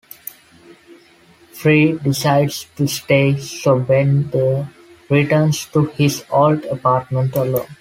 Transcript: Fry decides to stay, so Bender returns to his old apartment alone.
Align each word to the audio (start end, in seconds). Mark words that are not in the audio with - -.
Fry 1.51 1.95
decides 2.03 2.63
to 2.75 2.87
stay, 2.87 3.37
so 3.37 3.77
Bender 3.77 4.67
returns 5.11 5.65
to 5.67 5.85
his 5.95 6.25
old 6.31 6.65
apartment 6.65 7.35
alone. 7.35 7.67